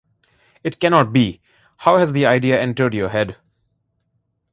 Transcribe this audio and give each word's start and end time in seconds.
It 0.63 0.79
cannot 0.79 1.13
be: 1.13 1.41
how 1.77 1.99
has 1.99 2.11
the 2.11 2.25
idea 2.25 2.59
entered 2.59 2.95
your 2.95 3.09
head? 3.09 3.37